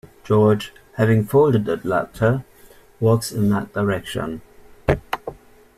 George, 0.23 0.73
having 0.95 1.23
folded 1.25 1.65
the 1.65 1.77
letter, 1.87 2.43
walks 2.99 3.31
in 3.31 3.49
that 3.51 3.71
direction. 3.73 4.41